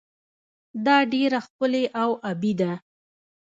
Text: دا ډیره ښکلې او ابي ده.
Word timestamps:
دا 0.85 0.97
ډیره 1.13 1.37
ښکلې 1.45 1.83
او 2.01 2.09
ابي 2.31 2.53
ده. 2.61 2.71